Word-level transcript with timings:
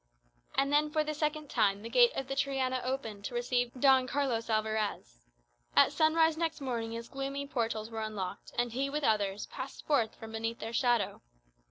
And 0.55 0.73
then, 0.73 0.89
for 0.89 1.03
the 1.03 1.13
second 1.13 1.47
time, 1.51 1.83
the 1.83 1.87
gate 1.89 2.11
of 2.15 2.27
the 2.27 2.35
Triana 2.35 2.81
opened 2.83 3.23
to 3.25 3.35
receive 3.35 3.71
Don 3.79 4.07
Carlos 4.07 4.49
Alvarez. 4.49 5.27
At 5.75 5.91
sunrise 5.91 6.35
next 6.37 6.59
morning 6.59 6.93
its 6.93 7.07
gloomy 7.07 7.45
portals 7.45 7.91
were 7.91 8.01
unlocked, 8.01 8.51
and 8.57 8.71
he, 8.71 8.89
with 8.89 9.03
others, 9.03 9.45
passed 9.45 9.85
forth 9.85 10.15
from 10.15 10.31
beneath 10.31 10.57
their 10.57 10.73
shadow. 10.73 11.21